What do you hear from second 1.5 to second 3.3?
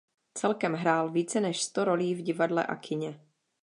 sto rolí v divadle a kině.